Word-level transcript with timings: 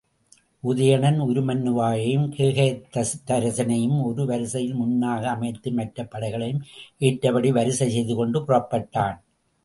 உதயணன், 0.63 1.17
உருமண்ணுவாவையும் 1.21 2.23
கேகயத் 2.29 2.87
தரசனையும் 3.27 4.03
ஒரு 4.03 4.25
வரிசையில் 4.25 4.75
முன்னாக 4.75 5.23
அமைத்து 5.29 5.71
மற்றப் 5.71 6.11
படைகளையும் 6.11 6.63
ஏற்றபடி 6.99 7.51
வரிசை 7.51 7.89
செய்துகொண்டு 7.89 8.39
புறப்பட்டான். 8.39 9.19